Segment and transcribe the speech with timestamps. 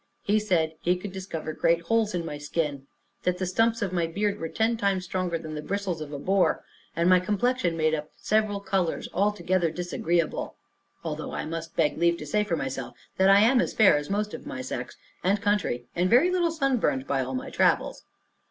[0.23, 2.87] He said "he could discover great holes in my skin;
[3.21, 6.17] that the stumps of my beard were ten times stronger than the bristles of a
[6.17, 6.63] boar,
[6.95, 10.55] and my complexion made up of several colors, altogether disagreeable";
[11.03, 14.09] although I must beg leave to say for myself, that I am as fair as
[14.09, 18.03] most of my sex and country, and very little sunburned by all my travels.